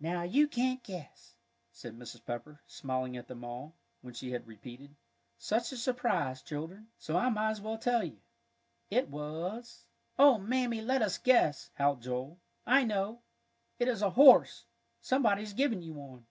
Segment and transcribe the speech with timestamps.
[0.00, 1.34] "Now you can't guess,"
[1.72, 2.22] said Mrs.
[2.26, 4.94] Pepper, smiling at them all, when she had repeated,
[5.38, 8.20] "such a surprise, children," "so I might as well tell you.
[8.90, 9.86] It was"
[10.18, 12.38] "Oh, Mammy, let us guess," howled Joel.
[12.66, 13.22] "I know
[13.78, 14.66] it is a horse!
[15.00, 16.26] Somebody's given you one."